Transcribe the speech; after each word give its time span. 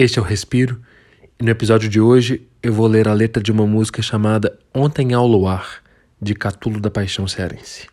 Este 0.00 0.20
é 0.20 0.22
o 0.22 0.24
Respiro, 0.24 0.80
e 1.40 1.42
no 1.42 1.50
episódio 1.50 1.88
de 1.88 2.00
hoje 2.00 2.46
eu 2.62 2.72
vou 2.72 2.86
ler 2.86 3.08
a 3.08 3.12
letra 3.12 3.42
de 3.42 3.50
uma 3.50 3.66
música 3.66 4.00
chamada 4.00 4.56
Ontem 4.72 5.12
ao 5.12 5.26
Luar, 5.26 5.82
de 6.22 6.36
Catulo 6.36 6.80
da 6.80 6.88
Paixão 6.88 7.26
Cearense. 7.26 7.88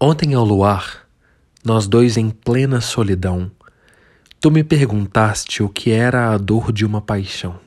Ontem 0.00 0.32
ao 0.32 0.42
luar, 0.42 1.06
nós 1.62 1.86
dois 1.86 2.16
em 2.16 2.30
plena 2.30 2.80
solidão, 2.80 3.50
tu 4.40 4.50
me 4.50 4.64
perguntaste 4.64 5.62
o 5.62 5.68
que 5.68 5.90
era 5.90 6.32
a 6.32 6.38
dor 6.38 6.72
de 6.72 6.86
uma 6.86 7.02
paixão. 7.02 7.60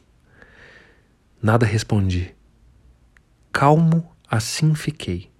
Nada 1.39 1.67
respondi. 1.67 2.36
Calmo 3.57 4.07
assim 4.29 4.75
fiquei. 4.75 5.31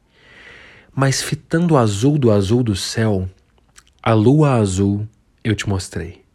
Mas 0.92 1.22
fitando 1.22 1.76
o 1.76 1.78
azul 1.78 2.18
do 2.18 2.32
azul 2.32 2.64
do 2.64 2.76
céu, 2.76 3.30
a 4.02 4.12
lua 4.12 4.56
azul 4.56 5.08
eu 5.44 5.54
te 5.54 5.70
mostrei. 5.70 6.26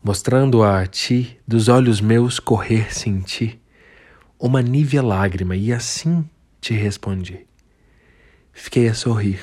Mostrando-a 0.00 0.80
a 0.80 0.86
ti, 0.86 1.40
dos 1.44 1.66
olhos 1.66 2.00
meus 2.00 2.38
correr 2.38 2.94
senti 2.94 3.60
uma 4.38 4.62
nívea 4.62 5.02
lágrima, 5.02 5.56
e 5.56 5.72
assim 5.72 6.24
te 6.60 6.72
respondi. 6.72 7.48
Fiquei 8.52 8.86
a 8.86 8.94
sorrir 8.94 9.40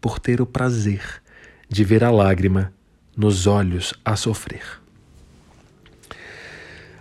por 0.00 0.20
ter 0.20 0.40
o 0.40 0.46
prazer 0.46 1.20
de 1.68 1.82
ver 1.82 2.04
a 2.04 2.10
lágrima 2.12 2.72
nos 3.16 3.48
olhos 3.48 3.94
a 4.04 4.14
sofrer. 4.14 4.80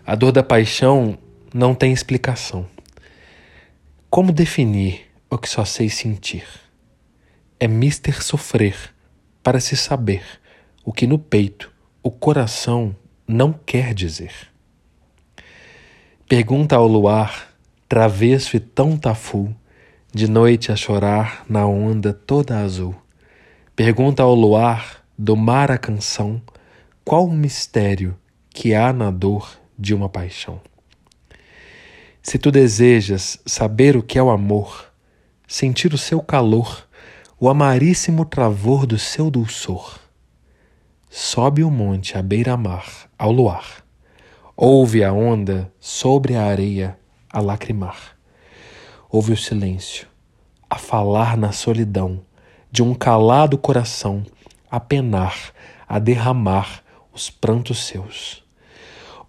A 0.04 0.16
dor 0.16 0.32
da 0.32 0.42
paixão 0.42 1.16
não 1.54 1.76
tem 1.76 1.94
explicação. 1.94 2.73
Como 4.14 4.32
definir 4.32 5.08
o 5.28 5.40
que 5.40 5.50
só 5.50 5.66
sei 5.66 5.90
sentir? 5.90 6.46
É 7.60 7.68
mister 7.68 8.22
sofrer 8.22 8.76
para 9.42 9.60
se 9.60 9.76
saber 9.76 10.24
o 10.86 10.94
que 10.94 11.08
no 11.08 11.18
peito 11.18 11.72
o 12.04 12.12
coração 12.12 12.96
não 13.28 13.52
quer 13.52 13.92
dizer. 13.92 14.32
Pergunta 16.30 16.76
ao 16.76 16.86
luar, 16.88 17.56
travesso 17.90 18.56
e 18.56 18.60
tão 18.60 18.96
tafu, 18.98 19.52
de 20.14 20.30
noite 20.30 20.72
a 20.72 20.76
chorar 20.76 21.44
na 21.50 21.66
onda 21.66 22.14
toda 22.14 22.60
azul. 22.60 22.94
Pergunta 23.76 24.22
ao 24.22 24.36
luar, 24.36 25.04
do 25.18 25.36
mar 25.36 25.72
a 25.72 25.78
canção, 25.80 26.40
qual 27.04 27.26
o 27.26 27.34
mistério 27.34 28.16
que 28.52 28.76
há 28.76 28.94
na 28.94 29.10
dor 29.10 29.60
de 29.76 29.92
uma 29.92 30.08
paixão. 30.08 30.62
Se 32.24 32.40
tu 32.40 32.50
desejas 32.50 33.38
saber 33.46 33.96
o 33.96 34.02
que 34.02 34.18
é 34.18 34.24
o 34.24 34.32
amor, 34.32 34.86
sentir 35.48 35.94
o 35.94 35.98
seu 35.98 36.22
calor, 36.22 36.88
o 37.40 37.50
amaríssimo 37.50 38.26
travor 38.26 38.88
do 38.88 38.98
seu 38.98 39.30
dulçor, 39.30 40.00
sobe 41.10 41.64
o 41.64 41.70
monte 41.70 42.18
à 42.18 42.22
beira-mar 42.24 43.10
ao 43.20 43.32
luar, 43.32 43.84
ouve 44.56 45.04
a 45.04 45.14
onda 45.14 45.72
sobre 45.80 46.36
a 46.36 46.46
areia 46.46 46.98
a 47.30 47.42
lacrimar 47.42 48.14
Ouve 49.10 49.32
o 49.32 49.38
silêncio, 49.38 50.08
a 50.68 50.76
falar 50.76 51.38
na 51.38 51.52
solidão, 51.52 52.26
de 52.72 52.82
um 52.82 52.96
calado 52.96 53.60
coração, 53.60 54.26
a 54.72 54.80
penar, 54.80 55.54
a 55.88 56.00
derramar 56.00 56.84
os 57.14 57.30
prantos 57.30 57.86
seus. 57.86 58.43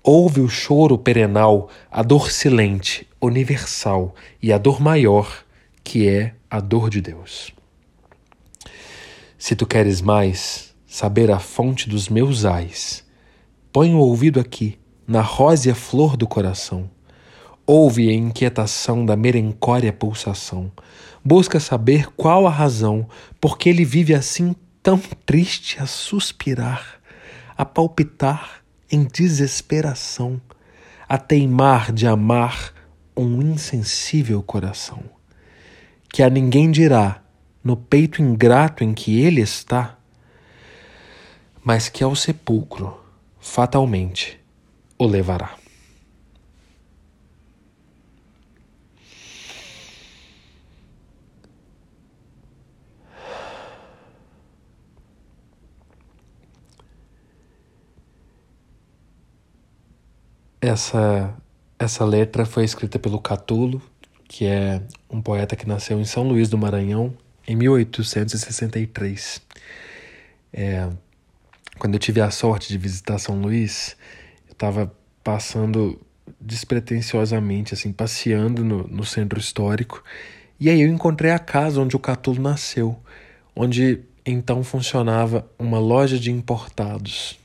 Ouve 0.06 0.42
o 0.42 0.48
choro 0.48 0.98
perenal, 0.98 1.70
a 1.90 2.02
dor 2.02 2.30
silente, 2.30 3.08
universal 3.20 4.14
e 4.42 4.52
a 4.52 4.58
dor 4.58 4.80
maior, 4.80 5.44
que 5.82 6.06
é 6.06 6.34
a 6.50 6.60
dor 6.60 6.90
de 6.90 7.00
Deus. 7.00 7.50
Se 9.38 9.56
tu 9.56 9.66
queres 9.66 10.02
mais 10.02 10.74
saber 10.86 11.30
a 11.30 11.38
fonte 11.38 11.88
dos 11.88 12.08
meus 12.08 12.44
ais, 12.44 13.02
põe 13.72 13.94
o 13.94 13.98
ouvido 13.98 14.38
aqui, 14.38 14.78
na 15.06 15.22
rósea 15.22 15.74
flor 15.74 16.16
do 16.16 16.26
coração 16.26 16.90
Ouve 17.66 18.10
a 18.10 18.12
inquietação 18.12 19.06
da 19.06 19.16
merencória 19.16 19.90
pulsação. 19.90 20.70
Busca 21.24 21.58
saber 21.58 22.08
qual 22.14 22.46
a 22.46 22.50
razão 22.50 23.08
porque 23.40 23.70
ele 23.70 23.86
vive 23.86 24.14
assim 24.14 24.54
tão 24.82 25.00
triste 25.24 25.80
a 25.80 25.86
suspirar, 25.86 27.00
a 27.56 27.64
palpitar 27.64 28.62
em 28.90 29.04
desesperação, 29.04 30.40
a 31.08 31.18
teimar 31.18 31.92
de 31.92 32.06
amar 32.06 32.72
um 33.16 33.40
insensível 33.40 34.42
coração. 34.42 35.02
Que 36.08 36.22
a 36.22 36.30
ninguém 36.30 36.70
dirá, 36.70 37.22
no 37.62 37.76
peito 37.76 38.22
ingrato 38.22 38.84
em 38.84 38.92
que 38.92 39.20
ele 39.20 39.40
está, 39.40 39.96
mas 41.62 41.88
que 41.88 42.04
ao 42.04 42.14
sepulcro 42.14 43.00
fatalmente 43.40 44.38
o 44.98 45.06
levará. 45.06 45.63
Essa, 60.64 61.34
essa 61.78 62.06
letra 62.06 62.46
foi 62.46 62.64
escrita 62.64 62.98
pelo 62.98 63.20
Catulo, 63.20 63.82
que 64.26 64.46
é 64.46 64.80
um 65.10 65.20
poeta 65.20 65.54
que 65.54 65.68
nasceu 65.68 66.00
em 66.00 66.06
São 66.06 66.26
Luís 66.26 66.48
do 66.48 66.56
Maranhão 66.56 67.14
em 67.46 67.54
1863. 67.54 69.42
É, 70.54 70.88
quando 71.78 71.92
eu 71.92 71.98
tive 71.98 72.22
a 72.22 72.30
sorte 72.30 72.68
de 72.68 72.78
visitar 72.78 73.18
São 73.18 73.42
Luís, 73.42 73.94
eu 74.46 74.52
estava 74.52 74.90
passando 75.22 76.00
despretensiosamente, 76.40 77.74
assim, 77.74 77.92
passeando 77.92 78.64
no, 78.64 78.88
no 78.88 79.04
centro 79.04 79.38
histórico, 79.38 80.02
e 80.58 80.70
aí 80.70 80.80
eu 80.80 80.88
encontrei 80.88 81.30
a 81.30 81.38
casa 81.38 81.78
onde 81.78 81.94
o 81.94 81.98
Catulo 81.98 82.40
nasceu, 82.40 82.98
onde 83.54 84.00
então 84.24 84.64
funcionava 84.64 85.46
uma 85.58 85.78
loja 85.78 86.18
de 86.18 86.30
importados. 86.30 87.38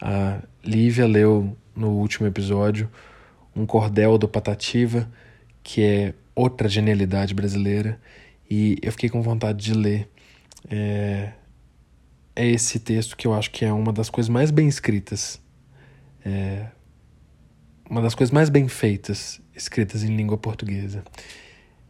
A 0.00 0.40
Lívia 0.64 1.06
leu 1.06 1.56
no 1.80 1.90
último 1.90 2.26
episódio, 2.26 2.90
um 3.56 3.64
cordel 3.64 4.18
do 4.18 4.28
Patativa, 4.28 5.10
que 5.62 5.82
é 5.82 6.14
outra 6.34 6.68
genialidade 6.68 7.34
brasileira, 7.34 8.00
e 8.48 8.76
eu 8.82 8.92
fiquei 8.92 9.08
com 9.08 9.22
vontade 9.22 9.64
de 9.64 9.74
ler. 9.74 10.08
É, 10.70 11.32
é 12.36 12.46
esse 12.46 12.78
texto 12.78 13.16
que 13.16 13.26
eu 13.26 13.32
acho 13.32 13.50
que 13.50 13.64
é 13.64 13.72
uma 13.72 13.92
das 13.92 14.10
coisas 14.10 14.28
mais 14.28 14.50
bem 14.50 14.68
escritas, 14.68 15.40
é, 16.24 16.66
uma 17.88 18.02
das 18.02 18.14
coisas 18.14 18.32
mais 18.32 18.48
bem 18.48 18.68
feitas 18.68 19.40
escritas 19.54 20.04
em 20.04 20.14
língua 20.14 20.36
portuguesa. 20.36 21.02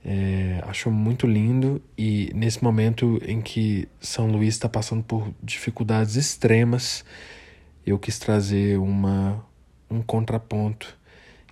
É, 0.03 0.62
acho 0.67 0.91
muito 0.91 1.27
lindo 1.27 1.83
e 1.97 2.31
nesse 2.34 2.65
momento 2.65 3.21
em 3.27 3.43
que 3.43 3.87
São 4.01 4.28
Luís 4.28 4.55
está 4.55 4.67
passando 4.67 5.03
por 5.03 5.31
dificuldades 5.43 6.17
extremas, 6.17 7.05
eu 7.84 7.99
quis 7.99 8.19
trazer 8.19 8.78
uma 8.78 9.45
um 9.91 10.01
contraponto 10.01 10.97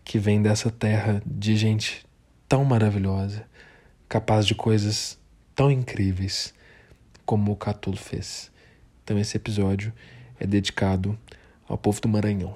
que 0.04 0.18
vem 0.18 0.40
dessa 0.40 0.70
terra 0.70 1.20
de 1.26 1.56
gente 1.56 2.06
tão 2.48 2.64
maravilhosa, 2.64 3.44
capaz 4.08 4.46
de 4.46 4.54
coisas 4.54 5.18
tão 5.54 5.70
incríveis 5.70 6.54
como 7.26 7.52
o 7.52 7.56
Catulo 7.56 7.96
fez. 7.96 8.50
Então 9.02 9.18
esse 9.18 9.36
episódio 9.36 9.92
é 10.38 10.46
dedicado 10.46 11.18
ao 11.68 11.76
povo 11.76 12.00
do 12.00 12.08
Maranhão. 12.08 12.54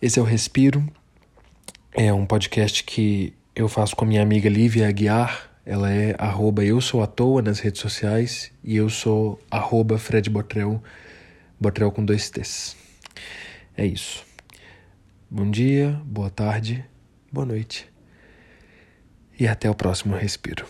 Esse 0.00 0.18
é 0.18 0.22
o 0.22 0.24
Respiro, 0.24 0.84
é 1.92 2.12
um 2.12 2.26
podcast 2.26 2.82
que 2.82 3.32
eu 3.54 3.68
faço 3.68 3.94
com 3.94 4.04
a 4.04 4.08
minha 4.08 4.22
amiga 4.22 4.48
Lívia 4.48 4.88
Aguiar. 4.88 5.50
Ela 5.64 5.92
é 5.92 6.14
arroba 6.18 6.64
eu 6.64 6.80
sou 6.80 7.02
à 7.02 7.06
toa 7.06 7.40
nas 7.40 7.60
redes 7.60 7.80
sociais 7.80 8.50
e 8.64 8.76
eu 8.76 8.90
sou 8.90 9.40
arroba 9.50 9.96
Fred 9.96 10.28
Botrel, 10.28 10.82
Botrel 11.58 11.92
com 11.92 12.04
dois 12.04 12.28
T's. 12.28 12.76
É 13.76 13.84
isso. 13.84 14.24
Bom 15.28 15.50
dia, 15.50 16.00
boa 16.04 16.30
tarde, 16.30 16.84
boa 17.32 17.44
noite. 17.44 17.90
E 19.38 19.48
até 19.48 19.68
o 19.68 19.74
próximo 19.74 20.14
respiro. 20.14 20.64